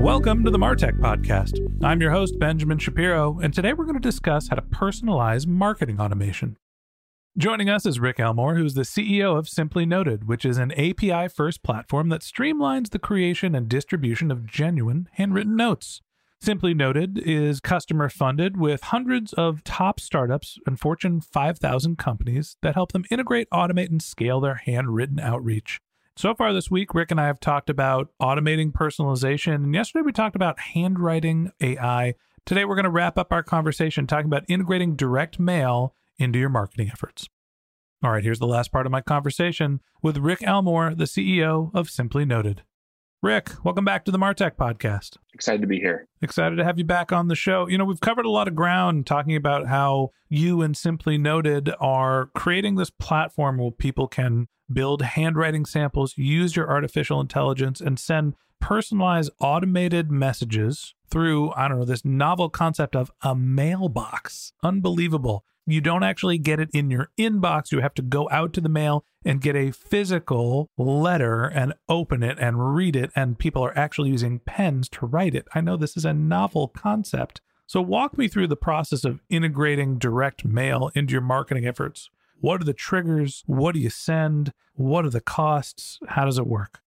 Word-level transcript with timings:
Welcome 0.00 0.44
to 0.44 0.50
the 0.50 0.58
Martech 0.58 1.00
Podcast. 1.00 1.58
I'm 1.82 2.00
your 2.00 2.10
host, 2.10 2.38
Benjamin 2.38 2.78
Shapiro, 2.78 3.40
and 3.40 3.52
today 3.52 3.72
we're 3.72 3.86
going 3.86 4.00
to 4.00 4.00
discuss 4.00 4.48
how 4.48 4.56
to 4.56 4.62
personalize 4.62 5.46
marketing 5.46 5.98
automation. 5.98 6.58
Joining 7.36 7.68
us 7.68 7.86
is 7.86 7.98
Rick 7.98 8.20
Elmore, 8.20 8.56
who's 8.56 8.74
the 8.74 8.82
CEO 8.82 9.36
of 9.36 9.48
Simply 9.48 9.86
Noted, 9.86 10.28
which 10.28 10.44
is 10.44 10.58
an 10.58 10.70
API 10.72 11.28
first 11.28 11.62
platform 11.62 12.10
that 12.10 12.20
streamlines 12.20 12.90
the 12.90 12.98
creation 12.98 13.54
and 13.54 13.68
distribution 13.68 14.30
of 14.30 14.46
genuine 14.46 15.08
handwritten 15.12 15.56
notes. 15.56 16.02
Simply 16.40 16.74
Noted 16.74 17.18
is 17.18 17.60
customer 17.60 18.08
funded 18.08 18.58
with 18.58 18.82
hundreds 18.82 19.32
of 19.32 19.64
top 19.64 19.98
startups 19.98 20.58
and 20.66 20.78
Fortune 20.78 21.20
5000 21.20 21.96
companies 21.96 22.58
that 22.62 22.74
help 22.74 22.92
them 22.92 23.06
integrate, 23.10 23.48
automate, 23.50 23.90
and 23.90 24.02
scale 24.02 24.40
their 24.40 24.56
handwritten 24.56 25.18
outreach. 25.18 25.80
So 26.18 26.34
far 26.34 26.54
this 26.54 26.70
week, 26.70 26.94
Rick 26.94 27.10
and 27.10 27.20
I 27.20 27.26
have 27.26 27.40
talked 27.40 27.68
about 27.68 28.08
automating 28.22 28.72
personalization. 28.72 29.56
And 29.56 29.74
yesterday 29.74 30.02
we 30.02 30.12
talked 30.12 30.34
about 30.34 30.58
handwriting 30.58 31.50
AI. 31.60 32.14
Today 32.46 32.64
we're 32.64 32.74
going 32.74 32.84
to 32.84 32.90
wrap 32.90 33.18
up 33.18 33.34
our 33.34 33.42
conversation 33.42 34.06
talking 34.06 34.24
about 34.24 34.46
integrating 34.48 34.96
direct 34.96 35.38
mail 35.38 35.94
into 36.16 36.38
your 36.38 36.48
marketing 36.48 36.88
efforts. 36.90 37.28
All 38.02 38.12
right, 38.12 38.24
here's 38.24 38.38
the 38.38 38.46
last 38.46 38.72
part 38.72 38.86
of 38.86 38.92
my 38.92 39.02
conversation 39.02 39.80
with 40.02 40.16
Rick 40.16 40.42
Elmore, 40.42 40.94
the 40.94 41.04
CEO 41.04 41.70
of 41.74 41.90
Simply 41.90 42.24
Noted. 42.24 42.62
Rick, 43.22 43.50
welcome 43.64 43.84
back 43.84 44.04
to 44.04 44.10
the 44.10 44.18
Martech 44.18 44.56
podcast. 44.56 45.16
Excited 45.32 45.62
to 45.62 45.66
be 45.66 45.78
here. 45.78 46.06
Excited 46.20 46.56
to 46.56 46.64
have 46.64 46.78
you 46.78 46.84
back 46.84 47.12
on 47.12 47.28
the 47.28 47.34
show. 47.34 47.66
You 47.66 47.78
know, 47.78 47.84
we've 47.86 48.00
covered 48.00 48.26
a 48.26 48.30
lot 48.30 48.46
of 48.46 48.54
ground 48.54 49.06
talking 49.06 49.34
about 49.34 49.66
how 49.66 50.10
you 50.28 50.60
and 50.60 50.76
Simply 50.76 51.16
Noted 51.16 51.72
are 51.80 52.26
creating 52.34 52.74
this 52.76 52.90
platform 52.90 53.56
where 53.56 53.70
people 53.70 54.06
can 54.06 54.48
build 54.70 55.00
handwriting 55.00 55.64
samples, 55.64 56.18
use 56.18 56.56
your 56.56 56.68
artificial 56.68 57.20
intelligence, 57.20 57.80
and 57.80 57.98
send 57.98 58.34
personalized 58.60 59.30
automated 59.40 60.10
messages 60.10 60.94
through, 61.08 61.52
I 61.52 61.68
don't 61.68 61.78
know, 61.78 61.84
this 61.86 62.04
novel 62.04 62.50
concept 62.50 62.94
of 62.94 63.10
a 63.22 63.34
mailbox. 63.34 64.52
Unbelievable. 64.62 65.42
You 65.66 65.80
don't 65.80 66.04
actually 66.04 66.38
get 66.38 66.60
it 66.60 66.70
in 66.72 66.90
your 66.90 67.10
inbox. 67.18 67.72
You 67.72 67.80
have 67.80 67.94
to 67.94 68.02
go 68.02 68.28
out 68.30 68.52
to 68.52 68.60
the 68.60 68.68
mail 68.68 69.04
and 69.24 69.40
get 69.40 69.56
a 69.56 69.72
physical 69.72 70.70
letter 70.78 71.44
and 71.44 71.74
open 71.88 72.22
it 72.22 72.38
and 72.38 72.74
read 72.74 72.94
it. 72.94 73.10
And 73.16 73.36
people 73.36 73.64
are 73.64 73.76
actually 73.76 74.10
using 74.10 74.38
pens 74.38 74.88
to 74.90 75.06
write 75.06 75.34
it. 75.34 75.48
I 75.54 75.60
know 75.60 75.76
this 75.76 75.96
is 75.96 76.04
a 76.04 76.14
novel 76.14 76.68
concept. 76.68 77.40
So, 77.66 77.82
walk 77.82 78.16
me 78.16 78.28
through 78.28 78.46
the 78.46 78.54
process 78.54 79.04
of 79.04 79.18
integrating 79.28 79.98
direct 79.98 80.44
mail 80.44 80.92
into 80.94 81.10
your 81.10 81.20
marketing 81.20 81.66
efforts. 81.66 82.10
What 82.38 82.60
are 82.60 82.64
the 82.64 82.72
triggers? 82.72 83.42
What 83.46 83.74
do 83.74 83.80
you 83.80 83.90
send? 83.90 84.52
What 84.74 85.04
are 85.04 85.10
the 85.10 85.20
costs? 85.20 85.98
How 86.10 86.26
does 86.26 86.38
it 86.38 86.46
work? 86.46 86.80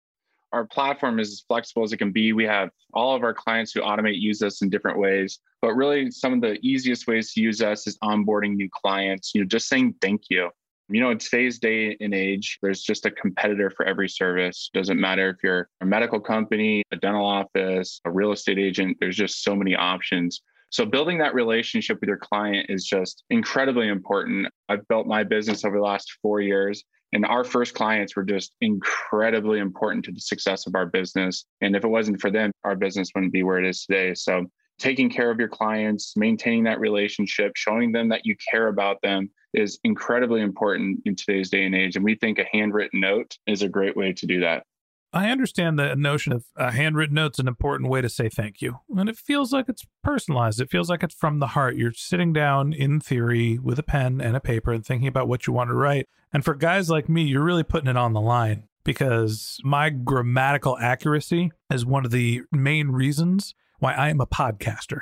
Our 0.58 0.66
platform 0.66 1.20
is 1.20 1.32
as 1.32 1.44
flexible 1.48 1.84
as 1.84 1.94
it 1.94 1.98
can 1.98 2.12
be. 2.12 2.34
We 2.34 2.46
have 2.46 2.72
all 2.92 3.16
of 3.16 3.22
our 3.22 3.32
clients 3.32 3.74
who 3.74 3.82
automate 3.82 4.20
use 4.20 4.42
us 4.42 4.64
in 4.64 4.72
different 4.72 4.98
ways, 4.98 5.38
but 5.62 5.76
really 5.76 6.10
some 6.10 6.34
of 6.34 6.42
the 6.42 6.58
easiest 6.64 7.06
ways 7.06 7.32
to 7.34 7.42
use 7.42 7.62
us 7.62 7.86
is 7.86 7.96
onboarding 8.00 8.56
new 8.56 8.68
clients, 8.74 9.36
you 9.36 9.42
know, 9.42 9.48
just 9.48 9.68
saying 9.68 9.94
thank 10.02 10.24
you. 10.32 10.50
You 10.90 11.00
know, 11.00 11.12
in 11.12 11.20
today's 11.20 11.60
day 11.60 11.96
and 12.02 12.12
age, 12.12 12.58
there's 12.64 12.82
just 12.82 13.06
a 13.06 13.12
competitor 13.12 13.70
for 13.70 13.86
every 13.86 14.10
service. 14.10 14.72
Doesn't 14.74 15.00
matter 15.00 15.30
if 15.30 15.36
you're 15.44 15.70
a 15.82 15.86
medical 15.86 16.20
company, 16.20 16.82
a 16.92 16.96
dental 16.96 17.24
office, 17.24 18.02
a 18.06 18.10
real 18.10 18.32
estate 18.32 18.58
agent, 18.58 18.98
there's 19.00 19.16
just 19.16 19.44
so 19.44 19.56
many 19.56 19.76
options. 19.76 20.42
So 20.72 20.88
building 20.88 21.20
that 21.20 21.36
relationship 21.36 22.00
with 22.02 22.08
your 22.08 22.18
client 22.18 22.66
is 22.68 22.84
just 22.84 23.26
incredibly 23.30 23.90
important. 23.90 24.48
I've 24.70 24.88
built 24.88 25.06
my 25.06 25.24
business 25.24 25.64
over 25.64 25.78
the 25.78 25.84
last 25.84 26.18
four 26.24 26.42
years. 26.42 26.84
And 27.14 27.26
our 27.26 27.44
first 27.44 27.74
clients 27.74 28.16
were 28.16 28.24
just 28.24 28.52
incredibly 28.62 29.60
important 29.60 30.06
to 30.06 30.12
the 30.12 30.20
success 30.20 30.68
of 30.68 30.76
our 30.76 30.86
business. 30.86 31.46
And 31.62 31.76
if 31.76 31.84
it 31.84 31.90
wasn't 31.90 32.20
for 32.20 32.30
them, 32.30 32.52
our 32.64 32.76
business 32.76 33.10
wouldn't 33.16 33.34
be 33.34 33.44
where 33.44 33.60
it 33.60 33.68
is 33.68 33.86
today. 33.86 34.14
So, 34.14 34.46
taking 34.80 35.10
care 35.10 35.32
of 35.32 35.40
your 35.40 35.48
clients, 35.48 36.16
maintaining 36.16 36.66
that 36.66 36.80
relationship, 36.80 37.54
showing 37.56 37.92
them 37.92 38.10
that 38.10 38.26
you 38.26 38.36
care 38.52 38.68
about 38.68 39.02
them 39.02 39.30
is 39.54 39.80
incredibly 39.84 40.42
important 40.42 41.00
in 41.06 41.16
today's 41.16 41.50
day 41.50 41.66
and 41.66 41.74
age. 41.74 41.96
And 41.96 42.06
we 42.06 42.16
think 42.16 42.38
a 42.38 42.46
handwritten 42.52 43.00
note 43.00 43.36
is 43.48 43.64
a 43.64 43.70
great 43.70 43.98
way 43.98 44.14
to 44.14 44.26
do 44.28 44.42
that. 44.42 44.66
I 45.14 45.30
understand 45.30 45.80
the 45.80 45.96
notion 45.96 46.34
of 46.34 46.46
a 46.56 46.72
handwritten 46.72 47.16
note's 47.16 47.40
an 47.40 47.48
important 47.48 47.90
way 47.90 48.02
to 48.02 48.10
say 48.10 48.30
thank 48.30 48.62
you. 48.62 48.80
And 48.96 49.08
it 49.08 49.18
feels 49.18 49.54
like 49.54 49.70
it's 49.70 49.86
personalized. 50.04 50.60
It 50.60 50.70
feels 50.70 50.90
like 50.90 51.02
it's 51.02 51.16
from 51.16 51.40
the 51.40 51.48
heart. 51.48 51.78
You're 51.78 51.94
sitting 51.94 52.34
down 52.34 52.74
in 52.74 53.00
theory 53.00 53.58
with 53.58 53.80
a 53.80 53.84
pen 53.84 54.20
and 54.20 54.36
a 54.36 54.42
paper 54.42 54.74
and 54.74 54.86
thinking 54.86 55.08
about 55.08 55.28
what 55.28 55.48
you 55.48 55.54
want 55.54 55.70
to 55.70 55.76
write. 55.76 56.08
And 56.34 56.44
for 56.44 56.54
guys 56.56 56.90
like 56.90 57.08
me, 57.08 57.24
you're 57.24 57.44
really 57.44 57.64
putting 57.64 57.90
it 57.90 57.98
on 57.98 58.14
the 58.14 58.22
line 58.22 58.64
because 58.84 59.60
my 59.64 59.90
grammatical 59.90 60.78
accuracy 60.78 61.52
is 61.72 61.86
one 61.86 62.06
of 62.06 62.12
the 62.12 62.42
main 62.52 62.90
reasons 62.90 63.54
why 63.80 63.94
I 63.94 64.10
am 64.10 64.20
a 64.20 64.26
podcaster, 64.28 65.02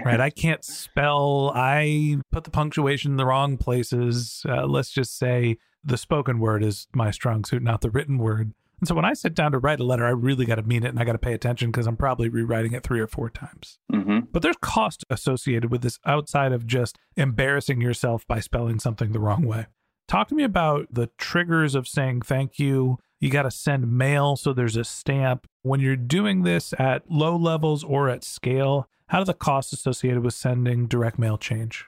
right? 0.04 0.20
I 0.20 0.30
can't 0.30 0.64
spell, 0.64 1.52
I 1.54 2.18
put 2.32 2.44
the 2.44 2.50
punctuation 2.50 3.12
in 3.12 3.16
the 3.16 3.26
wrong 3.26 3.58
places. 3.58 4.44
Uh, 4.48 4.66
let's 4.66 4.90
just 4.90 5.18
say 5.18 5.58
the 5.84 5.98
spoken 5.98 6.38
word 6.38 6.64
is 6.64 6.88
my 6.94 7.10
strong 7.10 7.44
suit, 7.44 7.62
not 7.62 7.80
the 7.80 7.90
written 7.90 8.18
word. 8.18 8.52
And 8.80 8.86
so 8.86 8.94
when 8.94 9.04
I 9.04 9.14
sit 9.14 9.34
down 9.34 9.52
to 9.52 9.58
write 9.58 9.80
a 9.80 9.84
letter, 9.84 10.04
I 10.04 10.10
really 10.10 10.44
got 10.44 10.56
to 10.56 10.62
mean 10.62 10.84
it 10.84 10.90
and 10.90 10.98
I 10.98 11.04
got 11.04 11.12
to 11.12 11.18
pay 11.18 11.32
attention 11.32 11.70
because 11.70 11.86
I'm 11.86 11.96
probably 11.96 12.28
rewriting 12.28 12.72
it 12.72 12.82
three 12.82 13.00
or 13.00 13.06
four 13.06 13.30
times. 13.30 13.78
Mm-hmm. 13.92 14.26
But 14.32 14.42
there's 14.42 14.56
cost 14.60 15.04
associated 15.08 15.70
with 15.70 15.82
this 15.82 15.98
outside 16.04 16.52
of 16.52 16.66
just 16.66 16.98
embarrassing 17.16 17.80
yourself 17.80 18.26
by 18.26 18.40
spelling 18.40 18.78
something 18.78 19.12
the 19.12 19.20
wrong 19.20 19.46
way. 19.46 19.66
Talk 20.08 20.28
to 20.28 20.34
me 20.34 20.44
about 20.44 20.88
the 20.90 21.10
triggers 21.18 21.74
of 21.74 21.88
saying 21.88 22.22
thank 22.22 22.58
you. 22.58 22.98
You 23.18 23.30
got 23.30 23.42
to 23.42 23.50
send 23.50 23.90
mail, 23.90 24.36
so 24.36 24.52
there's 24.52 24.76
a 24.76 24.84
stamp. 24.84 25.46
When 25.62 25.80
you're 25.80 25.96
doing 25.96 26.42
this 26.42 26.74
at 26.78 27.10
low 27.10 27.34
levels 27.34 27.82
or 27.82 28.10
at 28.10 28.22
scale, 28.22 28.88
how 29.08 29.20
do 29.20 29.24
the 29.24 29.34
costs 29.34 29.72
associated 29.72 30.22
with 30.22 30.34
sending 30.34 30.86
direct 30.86 31.18
mail 31.18 31.38
change? 31.38 31.86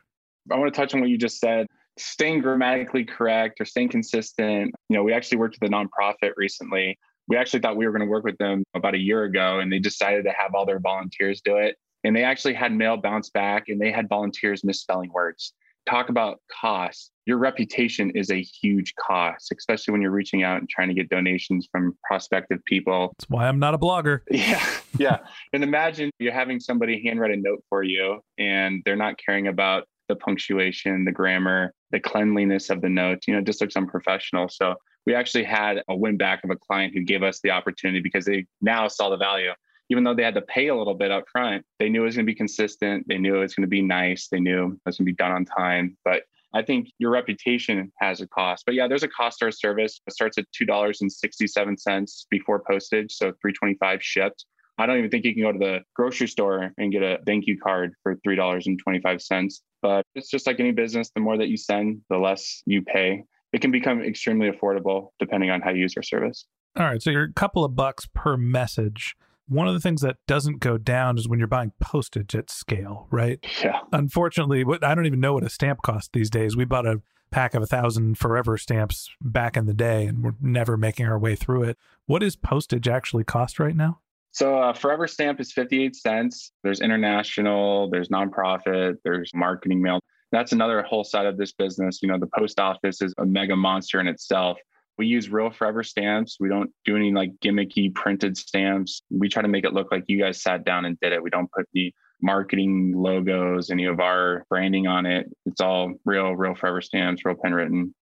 I 0.50 0.56
want 0.56 0.72
to 0.72 0.80
touch 0.80 0.94
on 0.94 1.00
what 1.00 1.10
you 1.10 1.18
just 1.18 1.38
said 1.38 1.66
staying 1.98 2.40
grammatically 2.40 3.04
correct 3.04 3.60
or 3.60 3.64
staying 3.64 3.88
consistent. 3.90 4.74
You 4.88 4.96
know, 4.96 5.02
we 5.02 5.12
actually 5.12 5.38
worked 5.38 5.58
with 5.60 5.70
a 5.70 5.74
nonprofit 5.74 6.32
recently. 6.36 6.98
We 7.28 7.36
actually 7.36 7.60
thought 7.60 7.76
we 7.76 7.86
were 7.86 7.92
going 7.92 8.06
to 8.06 8.10
work 8.10 8.24
with 8.24 8.38
them 8.38 8.64
about 8.74 8.94
a 8.94 8.98
year 8.98 9.24
ago, 9.24 9.60
and 9.60 9.70
they 9.70 9.78
decided 9.78 10.24
to 10.24 10.30
have 10.30 10.54
all 10.54 10.64
their 10.64 10.80
volunteers 10.80 11.40
do 11.44 11.56
it. 11.58 11.76
And 12.04 12.14
they 12.16 12.24
actually 12.24 12.54
had 12.54 12.72
mail 12.72 12.96
bounce 12.96 13.28
back 13.30 13.64
and 13.68 13.80
they 13.80 13.90
had 13.90 14.08
volunteers 14.08 14.62
misspelling 14.64 15.10
words. 15.12 15.52
Talk 15.88 16.10
about 16.10 16.40
cost. 16.60 17.10
Your 17.26 17.38
reputation 17.38 18.10
is 18.14 18.30
a 18.30 18.40
huge 18.40 18.94
cost, 18.94 19.52
especially 19.56 19.92
when 19.92 20.00
you're 20.02 20.10
reaching 20.10 20.42
out 20.42 20.58
and 20.58 20.68
trying 20.68 20.88
to 20.88 20.94
get 20.94 21.08
donations 21.08 21.68
from 21.70 21.96
prospective 22.04 22.64
people. 22.66 23.14
That's 23.18 23.28
why 23.28 23.48
I'm 23.48 23.58
not 23.58 23.74
a 23.74 23.78
blogger. 23.78 24.20
Yeah. 24.30 24.64
Yeah. 24.98 25.18
and 25.52 25.62
imagine 25.64 26.10
you're 26.18 26.32
having 26.32 26.60
somebody 26.60 27.02
handwrite 27.04 27.32
a 27.32 27.36
note 27.36 27.64
for 27.68 27.82
you 27.82 28.20
and 28.38 28.82
they're 28.84 28.96
not 28.96 29.16
caring 29.18 29.48
about 29.48 29.86
the 30.08 30.16
punctuation, 30.16 31.04
the 31.04 31.12
grammar, 31.12 31.72
the 31.90 32.00
cleanliness 32.00 32.70
of 32.70 32.80
the 32.80 32.88
notes. 32.88 33.26
You 33.26 33.34
know, 33.34 33.40
it 33.40 33.46
just 33.46 33.60
looks 33.60 33.76
unprofessional. 33.76 34.48
So 34.48 34.74
we 35.06 35.14
actually 35.14 35.44
had 35.44 35.82
a 35.88 35.96
win 35.96 36.16
back 36.16 36.44
of 36.44 36.50
a 36.50 36.56
client 36.56 36.94
who 36.94 37.02
gave 37.02 37.22
us 37.22 37.40
the 37.40 37.50
opportunity 37.50 38.00
because 38.00 38.24
they 38.24 38.46
now 38.60 38.88
saw 38.88 39.08
the 39.08 39.16
value. 39.16 39.52
Even 39.90 40.04
though 40.04 40.14
they 40.14 40.22
had 40.22 40.34
to 40.34 40.42
pay 40.42 40.68
a 40.68 40.76
little 40.76 40.94
bit 40.94 41.10
up 41.10 41.24
front, 41.32 41.64
they 41.78 41.88
knew 41.88 42.02
it 42.02 42.06
was 42.06 42.14
going 42.14 42.26
to 42.26 42.30
be 42.30 42.36
consistent. 42.36 43.06
They 43.08 43.16
knew 43.16 43.36
it 43.36 43.40
was 43.40 43.54
going 43.54 43.62
to 43.62 43.68
be 43.68 43.80
nice. 43.80 44.28
They 44.28 44.40
knew 44.40 44.66
it 44.66 44.80
was 44.84 44.98
going 44.98 45.06
to 45.06 45.12
be 45.12 45.14
done 45.14 45.32
on 45.32 45.46
time. 45.46 45.96
But 46.04 46.24
I 46.54 46.62
think 46.62 46.88
your 46.98 47.10
reputation 47.10 47.90
has 48.00 48.20
a 48.20 48.28
cost. 48.28 48.64
But 48.66 48.74
yeah, 48.74 48.86
there's 48.86 49.02
a 49.02 49.08
cost 49.08 49.38
to 49.38 49.46
our 49.46 49.50
service. 49.50 50.00
It 50.06 50.12
starts 50.12 50.36
at 50.38 50.44
$2.67 50.60 52.26
before 52.30 52.62
postage. 52.68 53.12
So 53.12 53.32
325 53.40 54.02
shipped. 54.02 54.44
I 54.78 54.86
don't 54.86 54.98
even 54.98 55.10
think 55.10 55.24
you 55.24 55.34
can 55.34 55.42
go 55.42 55.52
to 55.52 55.58
the 55.58 55.80
grocery 55.94 56.28
store 56.28 56.72
and 56.78 56.92
get 56.92 57.02
a 57.02 57.18
thank 57.26 57.46
you 57.46 57.58
card 57.58 57.94
for 58.02 58.16
$3.25. 58.26 59.60
But 59.82 60.04
it's 60.14 60.30
just 60.30 60.46
like 60.46 60.60
any 60.60 60.72
business, 60.72 61.10
the 61.14 61.20
more 61.20 61.36
that 61.38 61.48
you 61.48 61.56
send, 61.56 62.00
the 62.10 62.18
less 62.18 62.62
you 62.66 62.82
pay. 62.82 63.24
It 63.52 63.60
can 63.60 63.70
become 63.70 64.02
extremely 64.02 64.50
affordable 64.50 65.10
depending 65.18 65.50
on 65.50 65.60
how 65.60 65.70
you 65.70 65.80
use 65.80 65.94
your 65.96 66.02
service. 66.02 66.46
All 66.76 66.84
right. 66.84 67.02
So 67.02 67.10
you're 67.10 67.24
a 67.24 67.32
couple 67.32 67.64
of 67.64 67.74
bucks 67.74 68.06
per 68.14 68.36
message. 68.36 69.16
One 69.46 69.66
of 69.66 69.74
the 69.74 69.80
things 69.80 70.02
that 70.02 70.16
doesn't 70.26 70.60
go 70.60 70.76
down 70.76 71.16
is 71.16 71.26
when 71.26 71.38
you're 71.38 71.48
buying 71.48 71.72
postage 71.80 72.34
at 72.34 72.50
scale, 72.50 73.06
right? 73.10 73.38
Yeah. 73.64 73.80
Unfortunately, 73.92 74.62
what 74.62 74.84
I 74.84 74.94
don't 74.94 75.06
even 75.06 75.20
know 75.20 75.32
what 75.32 75.44
a 75.44 75.48
stamp 75.48 75.80
costs 75.82 76.10
these 76.12 76.28
days. 76.28 76.56
We 76.56 76.66
bought 76.66 76.86
a 76.86 77.00
pack 77.30 77.54
of 77.54 77.62
a 77.62 77.66
thousand 77.66 78.18
forever 78.18 78.58
stamps 78.58 79.10
back 79.20 79.56
in 79.56 79.66
the 79.66 79.74
day 79.74 80.06
and 80.06 80.22
we're 80.22 80.34
never 80.40 80.76
making 80.76 81.06
our 81.06 81.18
way 81.18 81.34
through 81.34 81.62
it. 81.64 81.78
What 82.06 82.22
is 82.22 82.36
postage 82.36 82.88
actually 82.88 83.24
cost 83.24 83.58
right 83.58 83.76
now? 83.76 84.00
So 84.32 84.58
uh, 84.58 84.72
Forever 84.72 85.06
Stamp 85.06 85.40
is 85.40 85.52
58 85.52 85.96
cents. 85.96 86.52
There's 86.62 86.80
international, 86.80 87.90
there's 87.90 88.08
nonprofit, 88.08 88.96
there's 89.04 89.30
marketing 89.34 89.82
mail. 89.82 90.00
That's 90.30 90.52
another 90.52 90.82
whole 90.82 91.04
side 91.04 91.26
of 91.26 91.38
this 91.38 91.52
business. 91.52 92.00
You 92.02 92.08
know, 92.08 92.18
the 92.18 92.28
post 92.36 92.60
office 92.60 93.00
is 93.00 93.14
a 93.18 93.24
mega 93.24 93.56
monster 93.56 94.00
in 94.00 94.06
itself. 94.06 94.58
We 94.98 95.06
use 95.06 95.30
real 95.30 95.50
forever 95.50 95.82
stamps. 95.82 96.36
We 96.40 96.48
don't 96.48 96.70
do 96.84 96.96
any 96.96 97.12
like 97.12 97.30
gimmicky 97.42 97.94
printed 97.94 98.36
stamps. 98.36 99.02
We 99.10 99.28
try 99.28 99.42
to 99.42 99.48
make 99.48 99.64
it 99.64 99.72
look 99.72 99.90
like 99.90 100.04
you 100.08 100.20
guys 100.20 100.42
sat 100.42 100.64
down 100.64 100.84
and 100.84 100.98
did 101.00 101.12
it. 101.12 101.22
We 101.22 101.30
don't 101.30 101.50
put 101.50 101.66
the 101.72 101.92
marketing 102.20 102.92
logos, 102.96 103.70
any 103.70 103.84
of 103.84 104.00
our 104.00 104.44
branding 104.50 104.86
on 104.88 105.06
it. 105.06 105.26
It's 105.46 105.60
all 105.60 105.94
real, 106.04 106.34
real 106.34 106.54
forever 106.54 106.80
stamps, 106.80 107.24
real 107.24 107.36
pen 107.42 107.54
written. 107.54 107.94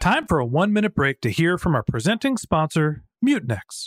Time 0.00 0.26
for 0.26 0.38
a 0.38 0.46
one 0.46 0.72
minute 0.72 0.94
break 0.94 1.20
to 1.22 1.30
hear 1.30 1.58
from 1.58 1.74
our 1.74 1.82
presenting 1.82 2.36
sponsor, 2.36 3.04
Mutinex. 3.24 3.86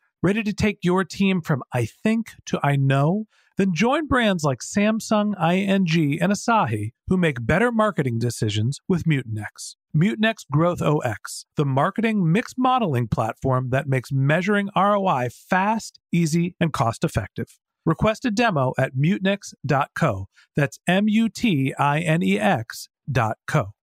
Ready 0.23 0.43
to 0.43 0.53
take 0.53 0.77
your 0.83 1.03
team 1.03 1.41
from 1.41 1.63
I 1.73 1.85
think 1.85 2.33
to 2.45 2.59
I 2.61 2.75
know? 2.75 3.25
Then 3.57 3.73
join 3.73 4.05
brands 4.05 4.43
like 4.43 4.59
Samsung, 4.59 5.33
ING, 5.41 6.21
and 6.21 6.31
Asahi 6.31 6.91
who 7.07 7.17
make 7.17 7.43
better 7.43 7.71
marketing 7.71 8.19
decisions 8.19 8.79
with 8.87 9.05
Mutinex. 9.05 9.77
Mutinex 9.97 10.45
GrowthOS, 10.53 11.45
the 11.57 11.65
marketing 11.65 12.31
mix 12.31 12.53
modeling 12.55 13.07
platform 13.07 13.71
that 13.71 13.87
makes 13.87 14.11
measuring 14.11 14.69
ROI 14.75 15.29
fast, 15.31 15.99
easy, 16.11 16.55
and 16.59 16.71
cost 16.71 17.03
effective. 17.03 17.57
Request 17.83 18.23
a 18.23 18.29
demo 18.29 18.73
at 18.77 18.95
mutinex.co. 18.95 20.27
That's 20.55 20.79
M 20.87 21.07
U 21.07 21.29
T 21.29 21.73
I 21.79 21.99
N 21.99 22.21
E 22.21 22.39
X 22.39 22.89
dot 23.11 23.39
co. 23.47 23.73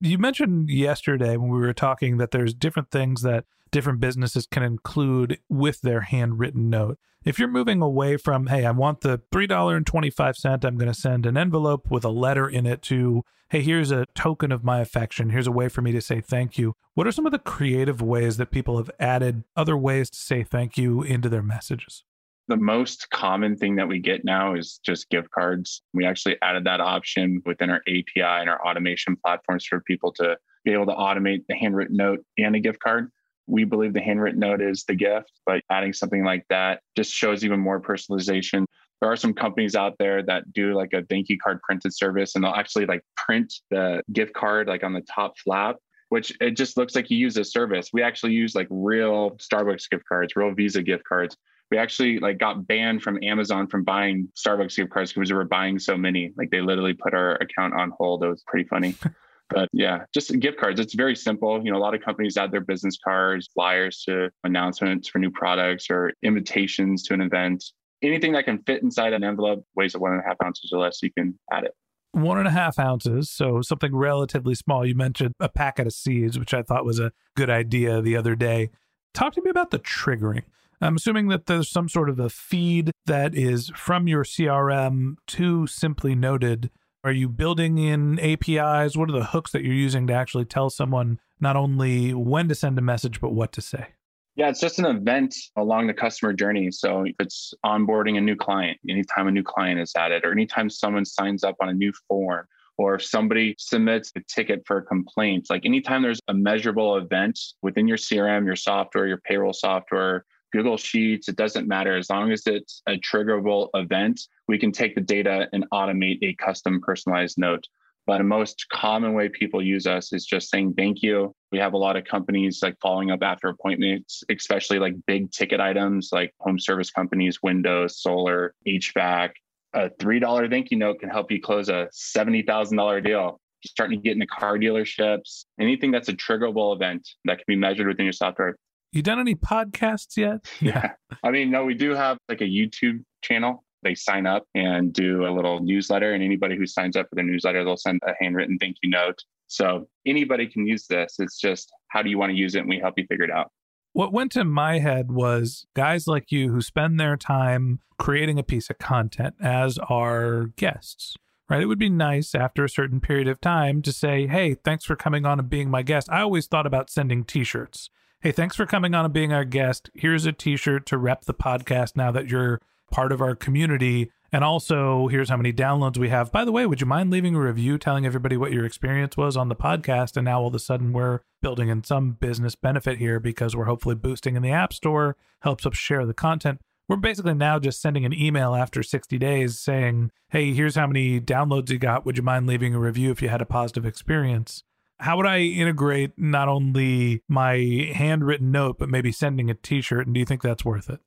You 0.00 0.18
mentioned 0.18 0.70
yesterday 0.70 1.36
when 1.36 1.50
we 1.50 1.58
were 1.58 1.74
talking 1.74 2.18
that 2.18 2.30
there's 2.30 2.54
different 2.54 2.92
things 2.92 3.22
that 3.22 3.44
different 3.70 4.00
businesses 4.00 4.46
can 4.46 4.62
include 4.62 5.38
with 5.48 5.80
their 5.80 6.02
handwritten 6.02 6.70
note. 6.70 6.98
If 7.24 7.38
you're 7.38 7.48
moving 7.48 7.82
away 7.82 8.16
from, 8.16 8.46
hey, 8.46 8.64
I 8.64 8.70
want 8.70 9.02
the 9.02 9.20
$3.25, 9.32 10.64
I'm 10.64 10.78
going 10.78 10.92
to 10.92 10.98
send 10.98 11.26
an 11.26 11.36
envelope 11.36 11.90
with 11.90 12.04
a 12.04 12.10
letter 12.10 12.48
in 12.48 12.64
it 12.64 12.80
to, 12.82 13.24
hey, 13.50 13.60
here's 13.60 13.90
a 13.90 14.06
token 14.14 14.50
of 14.50 14.64
my 14.64 14.80
affection. 14.80 15.30
Here's 15.30 15.46
a 15.46 15.52
way 15.52 15.68
for 15.68 15.82
me 15.82 15.92
to 15.92 16.00
say 16.00 16.22
thank 16.22 16.56
you. 16.56 16.74
What 16.94 17.06
are 17.06 17.12
some 17.12 17.26
of 17.26 17.32
the 17.32 17.38
creative 17.38 18.00
ways 18.00 18.38
that 18.38 18.50
people 18.50 18.78
have 18.78 18.90
added 18.98 19.44
other 19.54 19.76
ways 19.76 20.08
to 20.10 20.18
say 20.18 20.42
thank 20.42 20.78
you 20.78 21.02
into 21.02 21.28
their 21.28 21.42
messages? 21.42 22.04
The 22.48 22.56
most 22.56 23.10
common 23.10 23.54
thing 23.54 23.76
that 23.76 23.86
we 23.86 24.00
get 24.00 24.24
now 24.24 24.54
is 24.54 24.80
just 24.84 25.10
gift 25.10 25.30
cards. 25.30 25.82
We 25.92 26.06
actually 26.06 26.36
added 26.42 26.64
that 26.64 26.80
option 26.80 27.42
within 27.44 27.70
our 27.70 27.82
API 27.86 28.22
and 28.22 28.48
our 28.48 28.66
automation 28.66 29.14
platforms 29.14 29.66
for 29.66 29.80
people 29.80 30.10
to 30.14 30.36
be 30.64 30.72
able 30.72 30.86
to 30.86 30.92
automate 30.92 31.44
the 31.48 31.54
handwritten 31.54 31.96
note 31.96 32.20
and 32.38 32.56
a 32.56 32.60
gift 32.60 32.80
card 32.80 33.10
we 33.46 33.64
believe 33.64 33.92
the 33.92 34.00
handwritten 34.00 34.40
note 34.40 34.62
is 34.62 34.84
the 34.84 34.94
gift, 34.94 35.32
but 35.46 35.62
adding 35.70 35.92
something 35.92 36.24
like 36.24 36.44
that 36.50 36.80
just 36.96 37.12
shows 37.12 37.44
even 37.44 37.60
more 37.60 37.80
personalization. 37.80 38.64
There 39.00 39.10
are 39.10 39.16
some 39.16 39.32
companies 39.32 39.74
out 39.74 39.96
there 39.98 40.22
that 40.22 40.52
do 40.52 40.74
like 40.74 40.92
a 40.92 41.02
thank 41.08 41.28
you 41.28 41.38
card 41.38 41.60
printed 41.62 41.94
service 41.94 42.34
and 42.34 42.44
they'll 42.44 42.52
actually 42.52 42.86
like 42.86 43.02
print 43.16 43.52
the 43.70 44.02
gift 44.12 44.34
card 44.34 44.68
like 44.68 44.84
on 44.84 44.92
the 44.92 45.00
top 45.02 45.38
flap, 45.38 45.76
which 46.10 46.36
it 46.40 46.52
just 46.52 46.76
looks 46.76 46.94
like 46.94 47.10
you 47.10 47.16
use 47.16 47.36
a 47.36 47.44
service. 47.44 47.90
We 47.92 48.02
actually 48.02 48.32
use 48.32 48.54
like 48.54 48.68
real 48.70 49.32
Starbucks 49.32 49.88
gift 49.90 50.04
cards, 50.08 50.36
real 50.36 50.52
Visa 50.52 50.82
gift 50.82 51.04
cards. 51.04 51.36
We 51.70 51.78
actually 51.78 52.18
like 52.18 52.38
got 52.38 52.66
banned 52.66 53.02
from 53.02 53.18
Amazon 53.22 53.68
from 53.68 53.84
buying 53.84 54.28
Starbucks 54.36 54.76
gift 54.76 54.90
cards 54.90 55.12
because 55.12 55.30
we 55.30 55.36
were 55.36 55.44
buying 55.44 55.78
so 55.78 55.96
many. 55.96 56.32
Like 56.36 56.50
they 56.50 56.60
literally 56.60 56.94
put 56.94 57.14
our 57.14 57.36
account 57.36 57.74
on 57.74 57.92
hold. 57.96 58.22
It 58.22 58.28
was 58.28 58.42
pretty 58.46 58.68
funny. 58.68 58.94
But 59.50 59.68
yeah, 59.72 60.04
just 60.14 60.38
gift 60.40 60.58
cards. 60.58 60.80
It's 60.80 60.94
very 60.94 61.16
simple. 61.16 61.60
You 61.64 61.72
know, 61.72 61.78
a 61.78 61.80
lot 61.80 61.94
of 61.94 62.02
companies 62.02 62.36
add 62.36 62.52
their 62.52 62.60
business 62.60 62.96
cards, 63.02 63.48
flyers 63.52 64.02
to 64.08 64.30
announcements 64.44 65.08
for 65.08 65.18
new 65.18 65.30
products 65.30 65.90
or 65.90 66.12
invitations 66.22 67.02
to 67.04 67.14
an 67.14 67.20
event. 67.20 67.64
Anything 68.02 68.32
that 68.32 68.44
can 68.44 68.62
fit 68.62 68.82
inside 68.82 69.12
an 69.12 69.24
envelope 69.24 69.64
weighs 69.74 69.94
at 69.94 70.00
one 70.00 70.12
and 70.12 70.20
a 70.20 70.24
half 70.24 70.36
ounces 70.44 70.70
or 70.72 70.80
less, 70.80 71.02
you 71.02 71.12
can 71.12 71.38
add 71.52 71.64
it. 71.64 71.72
One 72.12 72.38
and 72.38 72.48
a 72.48 72.52
half 72.52 72.78
ounces, 72.78 73.30
so 73.30 73.60
something 73.62 73.94
relatively 73.94 74.54
small. 74.54 74.84
You 74.84 74.94
mentioned 74.94 75.34
a 75.38 75.48
packet 75.48 75.86
of 75.86 75.92
seeds, 75.92 76.38
which 76.38 76.52
I 76.52 76.62
thought 76.62 76.84
was 76.84 76.98
a 76.98 77.12
good 77.36 77.50
idea 77.50 78.00
the 78.00 78.16
other 78.16 78.34
day. 78.34 78.70
Talk 79.14 79.34
to 79.34 79.42
me 79.42 79.50
about 79.50 79.70
the 79.70 79.78
triggering. 79.78 80.42
I'm 80.80 80.96
assuming 80.96 81.28
that 81.28 81.46
there's 81.46 81.68
some 81.68 81.88
sort 81.88 82.08
of 82.08 82.18
a 82.18 82.30
feed 82.30 82.90
that 83.06 83.34
is 83.34 83.70
from 83.76 84.08
your 84.08 84.24
CRM 84.24 85.16
to 85.28 85.66
Simply 85.66 86.14
Noted 86.14 86.70
are 87.02 87.12
you 87.12 87.28
building 87.28 87.78
in 87.78 88.18
APIs? 88.18 88.96
What 88.96 89.08
are 89.08 89.18
the 89.18 89.24
hooks 89.24 89.52
that 89.52 89.62
you're 89.62 89.74
using 89.74 90.06
to 90.08 90.12
actually 90.12 90.44
tell 90.44 90.70
someone 90.70 91.18
not 91.40 91.56
only 91.56 92.12
when 92.12 92.48
to 92.48 92.54
send 92.54 92.78
a 92.78 92.82
message, 92.82 93.20
but 93.20 93.32
what 93.32 93.52
to 93.52 93.62
say? 93.62 93.88
Yeah, 94.36 94.48
it's 94.48 94.60
just 94.60 94.78
an 94.78 94.84
event 94.86 95.34
along 95.56 95.86
the 95.86 95.94
customer 95.94 96.32
journey. 96.32 96.70
So 96.70 97.04
if 97.04 97.14
it's 97.18 97.52
onboarding 97.64 98.16
a 98.16 98.20
new 98.20 98.36
client, 98.36 98.78
anytime 98.88 99.26
a 99.26 99.30
new 99.30 99.42
client 99.42 99.80
is 99.80 99.92
added, 99.96 100.24
or 100.24 100.32
anytime 100.32 100.70
someone 100.70 101.04
signs 101.04 101.42
up 101.42 101.56
on 101.60 101.68
a 101.68 101.74
new 101.74 101.92
form, 102.08 102.46
or 102.78 102.94
if 102.94 103.04
somebody 103.04 103.54
submits 103.58 104.12
a 104.16 104.20
ticket 104.28 104.62
for 104.66 104.78
a 104.78 104.82
complaint, 104.82 105.48
like 105.50 105.66
anytime 105.66 106.02
there's 106.02 106.20
a 106.28 106.34
measurable 106.34 106.96
event 106.96 107.38
within 107.60 107.88
your 107.88 107.98
CRM, 107.98 108.46
your 108.46 108.56
software, 108.56 109.06
your 109.06 109.18
payroll 109.18 109.52
software, 109.52 110.24
Google 110.52 110.76
Sheets, 110.76 111.28
it 111.28 111.36
doesn't 111.36 111.68
matter. 111.68 111.96
As 111.96 112.10
long 112.10 112.32
as 112.32 112.46
it's 112.46 112.82
a 112.86 112.96
triggerable 112.98 113.68
event, 113.74 114.20
we 114.48 114.58
can 114.58 114.72
take 114.72 114.94
the 114.94 115.00
data 115.00 115.48
and 115.52 115.64
automate 115.70 116.18
a 116.22 116.34
custom 116.34 116.80
personalized 116.80 117.38
note. 117.38 117.66
But 118.06 118.20
a 118.20 118.24
most 118.24 118.66
common 118.72 119.12
way 119.12 119.28
people 119.28 119.62
use 119.62 119.86
us 119.86 120.12
is 120.12 120.26
just 120.26 120.50
saying 120.50 120.74
thank 120.74 121.02
you. 121.02 121.34
We 121.52 121.58
have 121.58 121.74
a 121.74 121.78
lot 121.78 121.96
of 121.96 122.04
companies 122.04 122.60
like 122.62 122.76
following 122.80 123.10
up 123.10 123.22
after 123.22 123.48
appointments, 123.48 124.24
especially 124.28 124.78
like 124.78 124.94
big 125.06 125.30
ticket 125.30 125.60
items 125.60 126.08
like 126.10 126.34
home 126.40 126.58
service 126.58 126.90
companies, 126.90 127.42
Windows, 127.42 128.00
solar, 128.00 128.54
HVAC. 128.66 129.30
A 129.74 129.90
$3 129.90 130.50
thank 130.50 130.72
you 130.72 130.78
note 130.78 130.98
can 130.98 131.10
help 131.10 131.30
you 131.30 131.40
close 131.40 131.68
a 131.68 131.88
$70,000 131.92 133.04
deal. 133.04 133.40
Starting 133.64 134.00
to 134.00 134.02
get 134.02 134.14
into 134.14 134.26
car 134.26 134.56
dealerships, 134.56 135.44
anything 135.60 135.90
that's 135.90 136.08
a 136.08 136.14
triggerable 136.14 136.74
event 136.74 137.06
that 137.26 137.36
can 137.36 137.44
be 137.46 137.56
measured 137.56 137.86
within 137.86 138.06
your 138.06 138.12
software. 138.12 138.56
You 138.92 139.02
done 139.02 139.20
any 139.20 139.34
podcasts 139.34 140.16
yet? 140.16 140.46
Yeah. 140.60 140.92
I 141.22 141.30
mean, 141.30 141.50
no, 141.50 141.64
we 141.64 141.74
do 141.74 141.94
have 141.94 142.18
like 142.28 142.40
a 142.40 142.44
YouTube 142.44 143.04
channel 143.22 143.64
they 143.82 143.94
sign 143.94 144.26
up 144.26 144.44
and 144.54 144.92
do 144.92 145.26
a 145.26 145.32
little 145.32 145.60
newsletter. 145.60 146.12
And 146.12 146.22
anybody 146.22 146.56
who 146.56 146.66
signs 146.66 146.96
up 146.96 147.08
for 147.08 147.14
the 147.14 147.22
newsletter, 147.22 147.64
they'll 147.64 147.76
send 147.76 148.00
a 148.06 148.12
handwritten 148.20 148.58
thank 148.58 148.76
you 148.82 148.90
note. 148.90 149.22
So 149.46 149.88
anybody 150.06 150.46
can 150.46 150.66
use 150.66 150.86
this. 150.86 151.16
It's 151.18 151.38
just 151.38 151.72
how 151.88 152.02
do 152.02 152.10
you 152.10 152.18
want 152.18 152.30
to 152.30 152.36
use 152.36 152.54
it? 152.54 152.60
And 152.60 152.68
we 152.68 152.78
help 152.78 152.94
you 152.96 153.06
figure 153.08 153.24
it 153.24 153.30
out. 153.30 153.50
What 153.92 154.12
went 154.12 154.30
to 154.32 154.44
my 154.44 154.78
head 154.78 155.10
was 155.10 155.66
guys 155.74 156.06
like 156.06 156.30
you 156.30 156.52
who 156.52 156.60
spend 156.60 157.00
their 157.00 157.16
time 157.16 157.80
creating 157.98 158.38
a 158.38 158.44
piece 158.44 158.70
of 158.70 158.78
content 158.78 159.34
as 159.42 159.78
our 159.88 160.52
guests, 160.56 161.16
right? 161.48 161.60
It 161.60 161.66
would 161.66 161.78
be 161.78 161.90
nice 161.90 162.34
after 162.34 162.64
a 162.64 162.68
certain 162.68 163.00
period 163.00 163.26
of 163.26 163.40
time 163.40 163.82
to 163.82 163.92
say, 163.92 164.28
hey, 164.28 164.54
thanks 164.54 164.84
for 164.84 164.94
coming 164.94 165.26
on 165.26 165.40
and 165.40 165.50
being 165.50 165.70
my 165.70 165.82
guest. 165.82 166.08
I 166.08 166.20
always 166.20 166.46
thought 166.46 166.66
about 166.66 166.88
sending 166.88 167.24
t 167.24 167.42
shirts. 167.42 167.90
Hey, 168.22 168.32
thanks 168.32 168.54
for 168.54 168.66
coming 168.66 168.94
on 168.94 169.06
and 169.06 169.14
being 169.14 169.32
our 169.32 169.46
guest. 169.46 169.88
Here's 169.94 170.26
a 170.26 170.32
t 170.32 170.54
shirt 170.54 170.84
to 170.86 170.98
rep 170.98 171.24
the 171.24 171.32
podcast 171.32 171.96
now 171.96 172.10
that 172.10 172.28
you're 172.28 172.60
part 172.90 173.12
of 173.12 173.22
our 173.22 173.34
community. 173.34 174.12
And 174.30 174.44
also, 174.44 175.08
here's 175.08 175.30
how 175.30 175.38
many 175.38 175.54
downloads 175.54 175.96
we 175.96 176.10
have. 176.10 176.30
By 176.30 176.44
the 176.44 176.52
way, 176.52 176.66
would 176.66 176.82
you 176.82 176.86
mind 176.86 177.10
leaving 177.10 177.34
a 177.34 177.40
review 177.40 177.78
telling 177.78 178.04
everybody 178.04 178.36
what 178.36 178.52
your 178.52 178.66
experience 178.66 179.16
was 179.16 179.38
on 179.38 179.48
the 179.48 179.56
podcast? 179.56 180.18
And 180.18 180.26
now 180.26 180.42
all 180.42 180.48
of 180.48 180.54
a 180.54 180.58
sudden, 180.58 180.92
we're 180.92 181.20
building 181.40 181.70
in 181.70 181.82
some 181.82 182.18
business 182.20 182.54
benefit 182.54 182.98
here 182.98 183.20
because 183.20 183.56
we're 183.56 183.64
hopefully 183.64 183.94
boosting 183.94 184.36
in 184.36 184.42
the 184.42 184.52
App 184.52 184.74
Store, 184.74 185.16
helps 185.40 185.64
us 185.64 185.78
share 185.78 186.04
the 186.04 186.12
content. 186.12 186.60
We're 186.90 186.96
basically 186.96 187.32
now 187.32 187.58
just 187.58 187.80
sending 187.80 188.04
an 188.04 188.12
email 188.12 188.54
after 188.54 188.82
60 188.82 189.16
days 189.16 189.58
saying, 189.58 190.10
hey, 190.28 190.52
here's 190.52 190.76
how 190.76 190.86
many 190.86 191.22
downloads 191.22 191.70
you 191.70 191.78
got. 191.78 192.04
Would 192.04 192.18
you 192.18 192.22
mind 192.22 192.46
leaving 192.46 192.74
a 192.74 192.80
review 192.80 193.12
if 193.12 193.22
you 193.22 193.30
had 193.30 193.40
a 193.40 193.46
positive 193.46 193.86
experience? 193.86 194.62
How 195.00 195.16
would 195.16 195.26
I 195.26 195.38
integrate 195.38 196.12
not 196.18 196.48
only 196.48 197.22
my 197.28 197.90
handwritten 197.94 198.50
note, 198.50 198.78
but 198.78 198.88
maybe 198.88 199.12
sending 199.12 199.50
a 199.50 199.54
t 199.54 199.80
shirt? 199.80 200.06
And 200.06 200.14
do 200.14 200.20
you 200.20 200.26
think 200.26 200.42
that's 200.42 200.64
worth 200.64 200.90
it? 200.90 201.00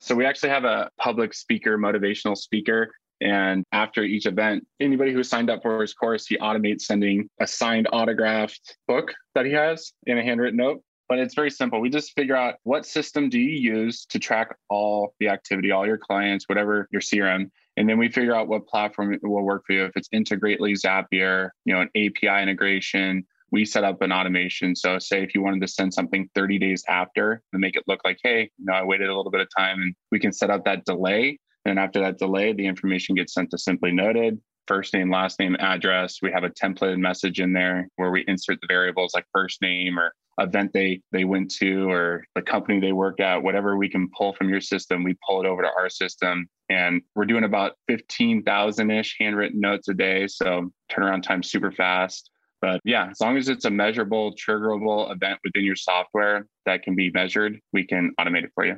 So 0.00 0.14
we 0.14 0.26
actually 0.26 0.50
have 0.50 0.64
a 0.64 0.90
public 0.98 1.34
speaker, 1.34 1.76
motivational 1.76 2.36
speaker. 2.36 2.90
And 3.20 3.64
after 3.72 4.04
each 4.04 4.26
event, 4.26 4.66
anybody 4.78 5.12
who 5.12 5.22
signed 5.24 5.50
up 5.50 5.62
for 5.62 5.80
his 5.80 5.92
course, 5.92 6.26
he 6.26 6.38
automates 6.38 6.82
sending 6.82 7.28
a 7.40 7.46
signed 7.46 7.88
autographed 7.92 8.76
book 8.86 9.12
that 9.34 9.44
he 9.44 9.52
has 9.52 9.92
in 10.06 10.18
a 10.18 10.22
handwritten 10.22 10.56
note. 10.56 10.82
But 11.08 11.18
it's 11.18 11.34
very 11.34 11.50
simple. 11.50 11.80
We 11.80 11.88
just 11.88 12.12
figure 12.14 12.36
out 12.36 12.56
what 12.64 12.84
system 12.84 13.30
do 13.30 13.40
you 13.40 13.72
use 13.74 14.04
to 14.10 14.18
track 14.18 14.54
all 14.68 15.14
the 15.18 15.28
activity, 15.28 15.70
all 15.70 15.86
your 15.86 15.98
clients, 15.98 16.44
whatever 16.48 16.86
your 16.92 17.00
CRM. 17.00 17.50
And 17.78 17.88
then 17.88 17.98
we 17.98 18.08
figure 18.08 18.34
out 18.34 18.46
what 18.46 18.66
platform 18.66 19.18
will 19.22 19.42
work 19.42 19.64
for 19.66 19.72
you. 19.72 19.84
If 19.86 19.96
it's 19.96 20.08
Integrately, 20.10 20.76
Zapier, 20.78 21.50
you 21.64 21.74
know, 21.74 21.80
an 21.80 21.88
API 21.96 22.42
integration, 22.42 23.24
we 23.50 23.64
set 23.64 23.84
up 23.84 24.02
an 24.02 24.12
automation. 24.12 24.76
So, 24.76 24.98
say 24.98 25.22
if 25.22 25.34
you 25.34 25.42
wanted 25.42 25.60
to 25.62 25.68
send 25.68 25.94
something 25.94 26.28
30 26.34 26.58
days 26.58 26.84
after 26.88 27.42
and 27.52 27.60
make 27.60 27.76
it 27.76 27.84
look 27.86 28.00
like, 28.04 28.18
hey, 28.22 28.50
you 28.58 28.64
know, 28.66 28.74
I 28.74 28.84
waited 28.84 29.08
a 29.08 29.16
little 29.16 29.30
bit 29.30 29.40
of 29.40 29.48
time 29.56 29.80
and 29.80 29.94
we 30.10 30.18
can 30.18 30.32
set 30.32 30.50
up 30.50 30.64
that 30.64 30.84
delay. 30.84 31.38
And 31.64 31.78
after 31.78 32.00
that 32.00 32.18
delay, 32.18 32.52
the 32.52 32.66
information 32.66 33.14
gets 33.14 33.34
sent 33.34 33.50
to 33.50 33.58
Simply 33.58 33.92
Noted, 33.92 34.40
first 34.66 34.94
name, 34.94 35.10
last 35.10 35.38
name, 35.38 35.56
address. 35.58 36.18
We 36.22 36.32
have 36.32 36.44
a 36.44 36.50
templated 36.50 36.98
message 36.98 37.40
in 37.40 37.52
there 37.52 37.88
where 37.96 38.10
we 38.10 38.24
insert 38.28 38.60
the 38.60 38.68
variables 38.68 39.12
like 39.14 39.24
first 39.32 39.60
name 39.60 39.98
or 39.98 40.12
event 40.38 40.72
they 40.72 41.00
they 41.10 41.24
went 41.24 41.50
to 41.50 41.90
or 41.90 42.24
the 42.34 42.42
company 42.42 42.78
they 42.78 42.92
work 42.92 43.18
at 43.20 43.42
whatever 43.42 43.76
we 43.76 43.88
can 43.88 44.08
pull 44.16 44.32
from 44.34 44.48
your 44.48 44.60
system 44.60 45.02
we 45.02 45.16
pull 45.26 45.42
it 45.42 45.48
over 45.48 45.62
to 45.62 45.68
our 45.76 45.90
system 45.90 46.48
and 46.68 47.02
we're 47.14 47.24
doing 47.24 47.44
about 47.44 47.72
15,000ish 47.90 49.14
handwritten 49.18 49.60
notes 49.60 49.88
a 49.88 49.94
day 49.94 50.26
so 50.28 50.70
turnaround 50.90 51.22
time 51.22 51.42
super 51.42 51.72
fast 51.72 52.30
but 52.60 52.80
yeah, 52.84 53.08
as 53.10 53.20
long 53.20 53.36
as 53.36 53.48
it's 53.48 53.64
a 53.64 53.70
measurable, 53.70 54.34
triggerable 54.34 55.12
event 55.12 55.38
within 55.44 55.64
your 55.64 55.76
software 55.76 56.46
that 56.66 56.82
can 56.82 56.94
be 56.94 57.10
measured, 57.10 57.60
we 57.72 57.86
can 57.86 58.12
automate 58.18 58.44
it 58.44 58.50
for 58.54 58.64
you. 58.64 58.76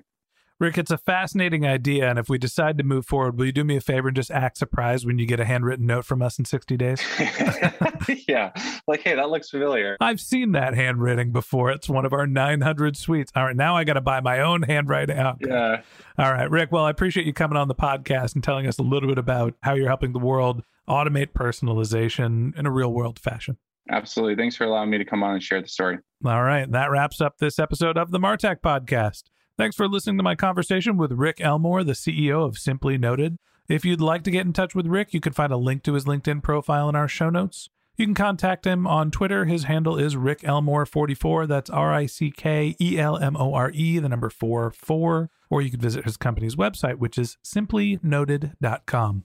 Rick, 0.60 0.76
it's 0.76 0.90
a 0.90 0.99
fascinating 0.99 1.64
idea. 1.64 2.10
And 2.10 2.18
if 2.18 2.28
we 2.28 2.37
decide 2.37 2.76
to 2.76 2.84
move 2.84 3.06
forward, 3.06 3.38
will 3.38 3.46
you 3.46 3.52
do 3.52 3.64
me 3.64 3.76
a 3.76 3.80
favor 3.80 4.08
and 4.08 4.14
just 4.14 4.30
act 4.30 4.58
surprised 4.58 5.06
when 5.06 5.18
you 5.18 5.25
get 5.25 5.40
a 5.40 5.46
handwritten 5.46 5.87
note 5.87 6.04
from 6.04 6.20
us 6.20 6.38
in 6.38 6.44
60 6.44 6.76
days? 6.76 7.00
yeah. 8.28 8.52
Like, 8.87 9.00
hey, 9.00 9.14
that 9.14 9.30
looks 9.30 9.49
familiar. 9.49 9.96
I've 10.02 10.20
seen 10.20 10.52
that 10.52 10.75
handwriting 10.75 11.32
before. 11.32 11.70
It's 11.70 11.88
one 11.88 12.04
of 12.04 12.12
our 12.12 12.26
900 12.26 12.94
suites. 12.99 13.32
All 13.34 13.46
right. 13.46 13.56
Now 13.56 13.75
I 13.75 13.84
got 13.84 13.94
to 13.94 14.02
buy 14.02 14.20
my 14.20 14.40
own 14.40 14.62
handwriting. 14.62 15.18
Oh, 15.18 15.30
okay. 15.42 15.49
Yeah. 15.49 15.82
All 16.18 16.30
right, 16.30 16.50
Rick. 16.50 16.72
Well, 16.72 16.84
I 16.84 16.90
appreciate 16.90 17.25
you 17.25 17.32
coming 17.32 17.56
on 17.56 17.68
the 17.68 17.75
podcast 17.75 18.34
and 18.34 18.44
telling 18.44 18.66
us 18.66 18.78
a 18.78 18.82
little 18.82 19.08
bit 19.08 19.16
about 19.16 19.54
how 19.62 19.72
you're 19.72 19.88
helping 19.88 20.12
the 20.12 20.18
world 20.18 20.62
automate 20.87 21.32
personalization 21.32 22.54
in 22.54 22.66
a 22.66 22.70
real 22.70 22.92
world 22.92 23.18
fashion. 23.18 23.56
Absolutely. 23.90 24.37
Thanks 24.37 24.56
for 24.56 24.64
allowing 24.64 24.90
me 24.90 24.99
to 24.99 25.04
come 25.04 25.23
on 25.23 25.35
and 25.35 25.42
share 25.42 25.61
the 25.61 25.68
story. 25.68 25.99
All 26.25 26.42
right. 26.42 26.70
That 26.70 26.90
wraps 26.90 27.20
up 27.20 27.38
this 27.38 27.59
episode 27.59 27.99
of 27.99 28.11
the 28.11 28.20
Martech 28.20 28.61
Podcast. 28.61 29.25
Thanks 29.59 29.76
for 29.76 29.88
listening 29.88 30.16
to 30.16 30.23
my 30.23 30.37
conversation 30.37 30.97
with 30.97 31.12
Rick 31.12 31.40
Elmore, 31.40 31.85
the 31.85 31.92
CEO 31.92 32.47
of 32.47 32.56
Simply 32.56 32.97
Noted. 32.97 33.37
If 33.68 33.85
you'd 33.85 34.00
like 34.00 34.23
to 34.25 34.30
get 34.30 34.47
in 34.47 34.52
touch 34.52 34.75
with 34.75 34.87
Rick, 34.87 35.12
you 35.12 35.20
can 35.20 35.32
find 35.32 35.52
a 35.52 35.56
link 35.56 35.82
to 35.85 35.94
his 35.94 36.04
LinkedIn 36.04 36.42
profile 36.42 36.88
in 36.88 36.97
our 36.97 37.09
show 37.09 37.30
notes. 37.30 37.68
You 37.97 38.06
can 38.06 38.14
contact 38.14 38.66
him 38.66 38.87
on 38.87 39.11
Twitter. 39.11 39.44
His 39.44 39.64
handle 39.64 39.99
is 39.99 40.16
Rick 40.16 40.40
Elmore44. 40.40 41.47
That's 41.47 41.68
R 41.68 41.92
I 41.92 42.06
C 42.06 42.30
K 42.30 42.75
E 42.80 42.99
L 42.99 43.18
M 43.18 43.37
O 43.37 43.52
R 43.52 43.70
E, 43.75 43.99
the 43.99 44.09
number 44.09 44.30
4 44.30 44.70
4. 44.70 45.30
Or 45.50 45.61
you 45.61 45.70
can 45.70 45.80
visit 45.80 46.04
his 46.04 46.16
company's 46.16 46.56
website, 46.56 46.97
which 46.97 47.18
is 47.18 47.37
simplynoted.com. 47.44 49.25